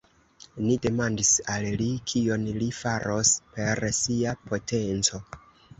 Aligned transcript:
Ni 0.67 0.77
demandis 0.85 1.29
al 1.57 1.67
li, 1.83 1.91
kion 2.13 2.49
li 2.59 2.73
faros 2.81 3.35
per 3.59 3.87
sia 4.03 4.37
potenco. 4.49 5.27